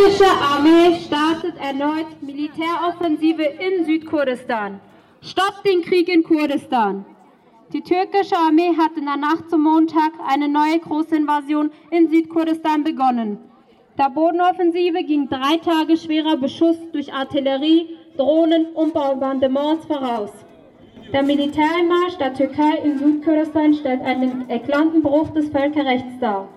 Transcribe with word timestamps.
türkische 0.00 0.30
Armee 0.30 0.94
startet 0.94 1.54
erneut 1.60 2.22
Militäroffensive 2.22 3.42
in 3.42 3.84
Südkurdistan. 3.84 4.80
Stoppt 5.20 5.66
den 5.66 5.82
Krieg 5.82 6.08
in 6.08 6.22
Kurdistan. 6.22 7.04
Die 7.72 7.82
türkische 7.82 8.36
Armee 8.36 8.74
hat 8.78 8.96
in 8.96 9.04
der 9.04 9.18
Nacht 9.18 9.50
zum 9.50 9.62
Montag 9.62 10.12
eine 10.26 10.48
neue 10.48 10.78
Großinvasion 10.78 11.70
in 11.90 12.08
Südkurdistan 12.08 12.82
begonnen. 12.82 13.38
Der 13.98 14.08
Bodenoffensive 14.08 15.04
ging 15.04 15.28
drei 15.28 15.58
Tage 15.58 15.98
schwerer 15.98 16.38
Beschuss 16.38 16.78
durch 16.92 17.12
Artillerie, 17.12 17.98
Drohnen 18.16 18.72
und 18.72 18.94
Bombardements 18.94 19.84
voraus. 19.84 20.30
Der 21.12 21.22
Militärmarsch 21.22 22.16
der 22.18 22.32
Türkei 22.32 22.78
in 22.84 22.98
Südkurdistan 22.98 23.74
stellt 23.74 24.00
einen 24.00 24.48
eklatanten 24.48 25.02
Bruch 25.02 25.28
des 25.30 25.50
Völkerrechts 25.50 26.18
dar. 26.20 26.48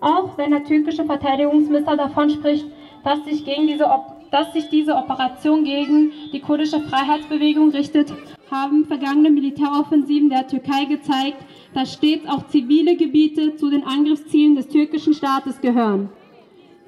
Auch 0.00 0.38
wenn 0.38 0.52
der 0.52 0.64
türkische 0.64 1.04
Verteidigungsminister 1.04 1.96
davon 1.96 2.30
spricht, 2.30 2.66
dass 3.04 3.24
sich, 3.24 3.44
gegen 3.44 3.66
diese, 3.66 3.88
dass 4.30 4.52
sich 4.52 4.68
diese 4.68 4.94
Operation 4.94 5.64
gegen 5.64 6.12
die 6.32 6.40
kurdische 6.40 6.80
Freiheitsbewegung 6.80 7.70
richtet, 7.70 8.12
haben 8.50 8.86
vergangene 8.86 9.30
Militäroffensiven 9.30 10.30
der 10.30 10.46
Türkei 10.46 10.84
gezeigt, 10.84 11.38
dass 11.74 11.92
stets 11.92 12.28
auch 12.28 12.46
zivile 12.48 12.96
Gebiete 12.96 13.56
zu 13.56 13.70
den 13.70 13.84
Angriffszielen 13.84 14.56
des 14.56 14.68
türkischen 14.68 15.14
Staates 15.14 15.60
gehören. 15.60 16.10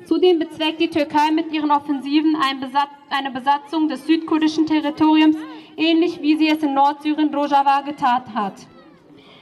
Zudem 0.04 0.38
bezweckt 0.38 0.80
die 0.80 0.88
Türkei 0.88 1.30
mit 1.30 1.52
ihren 1.52 1.70
Offensiven 1.70 2.34
eine 3.10 3.30
Besatzung 3.30 3.88
des 3.88 4.06
südkurdischen 4.06 4.66
Territoriums, 4.66 5.36
ähnlich 5.76 6.20
wie 6.22 6.36
sie 6.36 6.48
es 6.48 6.62
in 6.62 6.74
Nordsyrien 6.74 7.32
Rojava 7.34 7.82
getan 7.82 8.34
hat. 8.34 8.54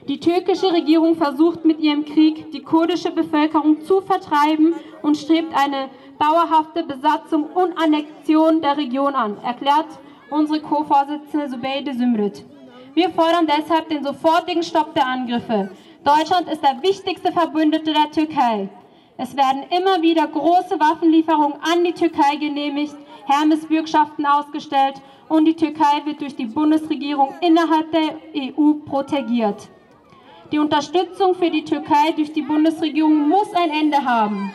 Die 0.08 0.18
türkische 0.18 0.72
Regierung 0.72 1.16
versucht 1.16 1.64
mit 1.64 1.80
ihrem 1.80 2.04
Krieg, 2.04 2.50
die 2.50 2.62
kurdische 2.62 3.10
Bevölkerung 3.10 3.82
zu 3.82 4.00
vertreiben 4.00 4.74
und 5.02 5.16
strebt 5.16 5.54
eine 5.54 5.90
dauerhafte 6.18 6.82
Besatzung 6.82 7.44
und 7.44 7.76
Annexion 7.78 8.60
der 8.60 8.76
Region 8.76 9.14
an, 9.14 9.38
erklärt 9.44 9.86
unsere 10.30 10.60
Co-Vorsitzende 10.60 11.48
Zubeide 11.48 11.94
Sümrüt. 11.94 12.44
Wir 12.94 13.10
fordern 13.10 13.46
deshalb 13.46 13.88
den 13.88 14.02
sofortigen 14.02 14.62
Stopp 14.62 14.94
der 14.94 15.06
Angriffe. 15.06 15.70
Deutschland 16.04 16.48
ist 16.48 16.62
der 16.62 16.82
wichtigste 16.82 17.32
Verbündete 17.32 17.92
der 17.92 18.10
Türkei. 18.10 18.68
Es 19.16 19.36
werden 19.36 19.64
immer 19.70 20.00
wieder 20.02 20.26
große 20.26 20.78
Waffenlieferungen 20.78 21.58
an 21.60 21.84
die 21.84 21.92
Türkei 21.92 22.36
genehmigt, 22.36 22.96
Hermes-Bürgschaften 23.26 24.26
ausgestellt 24.26 25.00
und 25.28 25.44
die 25.44 25.54
Türkei 25.54 26.04
wird 26.04 26.20
durch 26.20 26.34
die 26.36 26.46
Bundesregierung 26.46 27.34
innerhalb 27.40 27.90
der 27.92 28.16
EU 28.34 28.74
protegiert. 28.86 29.68
Die 30.50 30.58
Unterstützung 30.58 31.34
für 31.34 31.50
die 31.50 31.64
Türkei 31.64 32.12
durch 32.16 32.32
die 32.32 32.42
Bundesregierung 32.42 33.28
muss 33.28 33.52
ein 33.54 33.70
Ende 33.70 34.02
haben. 34.02 34.52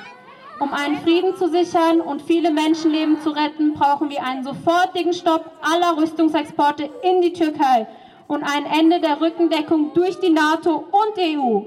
Um 0.60 0.72
einen 0.72 0.98
Frieden 0.98 1.36
zu 1.36 1.50
sichern 1.50 2.00
und 2.00 2.22
viele 2.22 2.52
Menschenleben 2.52 3.20
zu 3.22 3.32
retten, 3.32 3.74
brauchen 3.74 4.10
wir 4.10 4.24
einen 4.24 4.44
sofortigen 4.44 5.14
Stopp 5.14 5.52
aller 5.62 5.98
Rüstungsexporte 5.98 6.90
in 7.02 7.22
die 7.22 7.34
Türkei 7.34 7.88
und 8.28 8.44
ein 8.44 8.66
Ende 8.66 9.00
der 9.00 9.20
Rückendeckung 9.20 9.94
durch 9.94 10.20
die 10.20 10.30
NATO 10.30 10.86
und 10.92 11.18
EU. 11.18 11.62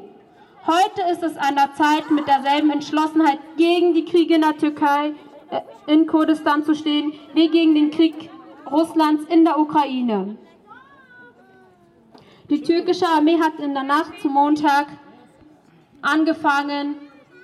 Heute 0.66 1.02
ist 1.12 1.22
es 1.22 1.36
an 1.36 1.56
der 1.56 1.74
Zeit, 1.74 2.10
mit 2.10 2.26
derselben 2.26 2.70
Entschlossenheit 2.70 3.38
gegen 3.56 3.94
die 3.94 4.04
Kriege 4.04 4.34
in 4.34 4.40
der 4.40 4.56
Türkei, 4.56 5.14
äh, 5.50 5.60
in 5.86 6.06
Kurdistan 6.06 6.64
zu 6.64 6.74
stehen, 6.74 7.12
wie 7.34 7.48
gegen 7.48 7.74
den 7.74 7.90
Krieg 7.90 8.30
Russlands 8.70 9.24
in 9.26 9.44
der 9.44 9.58
Ukraine. 9.58 10.36
Die 12.50 12.62
türkische 12.62 13.06
Armee 13.06 13.38
hat 13.40 13.58
in 13.58 13.74
der 13.74 13.82
Nacht 13.82 14.20
zum 14.22 14.32
Montag 14.32 14.86
angefangen, 16.02 16.96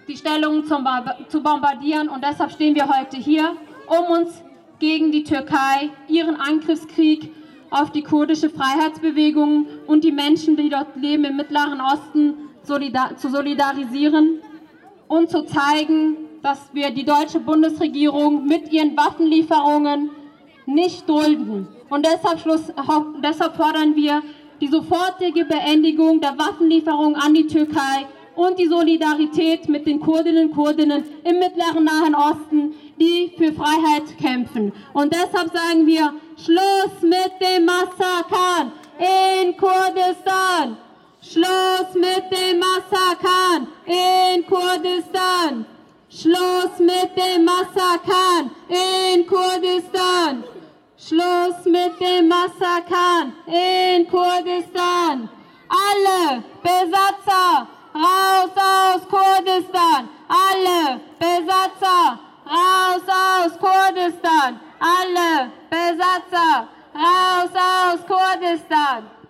die 0.08 0.16
Stellungen 0.16 0.64
zu 0.64 1.42
bombardieren 1.42 2.08
und 2.08 2.24
deshalb 2.24 2.52
stehen 2.52 2.74
wir 2.74 2.88
heute 2.88 3.16
hier, 3.16 3.56
um 3.86 4.20
uns 4.20 4.42
gegen 4.78 5.12
die 5.12 5.22
Türkei, 5.22 5.90
ihren 6.08 6.36
Angriffskrieg 6.36 7.32
auf 7.70 7.90
die 7.90 8.02
kurdische 8.02 8.50
Freiheitsbewegung 8.50 9.66
und 9.86 10.04
die 10.04 10.12
Menschen, 10.12 10.56
die 10.56 10.68
dort 10.68 10.96
leben 10.96 11.24
im 11.24 11.36
Mittleren 11.36 11.80
Osten, 11.80 12.34
solidar 12.62 13.16
zu 13.16 13.30
solidarisieren 13.30 14.40
und 15.08 15.30
zu 15.30 15.44
zeigen, 15.44 16.16
dass 16.42 16.70
wir 16.72 16.90
die 16.90 17.04
deutsche 17.04 17.40
Bundesregierung 17.40 18.46
mit 18.46 18.72
ihren 18.72 18.96
Waffenlieferungen 18.96 20.10
nicht 20.66 21.08
dulden. 21.08 21.68
Und 21.88 22.06
deshalb, 22.06 22.40
Schluss, 22.40 22.72
deshalb 23.22 23.56
fordern 23.56 23.94
wir 23.94 24.22
die 24.60 24.68
sofortige 24.68 25.44
Beendigung 25.44 26.20
der 26.20 26.36
Waffenlieferung 26.38 27.16
an 27.16 27.34
die 27.34 27.46
Türkei 27.46 28.06
und 28.34 28.58
die 28.58 28.66
Solidarität 28.66 29.68
mit 29.68 29.86
den 29.86 30.00
Kurdinnen 30.00 30.48
und 30.48 30.54
Kurdinnen 30.54 31.04
im 31.24 31.38
mittleren 31.38 31.84
Nahen 31.84 32.14
Osten, 32.14 32.74
die 32.98 33.32
für 33.36 33.52
Freiheit 33.52 34.16
kämpfen. 34.20 34.72
Und 34.92 35.12
deshalb 35.12 35.52
sagen 35.52 35.86
wir, 35.86 36.14
Schluss 36.36 37.02
mit 37.02 37.32
dem 37.40 37.64
Massakern 37.64 38.72
in 38.98 39.56
Kurdistan! 39.56 40.76
Schluss 41.20 41.94
mit 41.94 42.24
dem 42.30 42.58
Massakern 42.58 43.68
in 43.86 44.46
Kurdistan! 44.46 45.66
Schluss 46.08 46.78
mit 46.78 47.16
dem 47.16 47.44
Massakern 47.44 48.50
in 48.68 49.26
Kurdistan! 49.26 50.44
Schluss 51.04 51.64
mit 51.64 52.00
dem 52.00 52.28
Massakern 52.28 53.32
in 53.46 54.08
Kurdistan. 54.08 55.28
Alle 55.68 56.44
Besatzer 56.62 57.66
raus 57.94 58.50
aus 58.56 59.08
Kurdistan. 59.08 60.08
Alle 60.28 61.00
Besatzer 61.18 62.18
raus 62.46 63.02
aus 63.08 63.58
Kurdistan. 63.58 64.60
Alle 64.80 65.50
Besatzer 65.70 66.68
raus 66.94 67.50
aus 67.54 68.06
Kurdistan. 68.06 69.21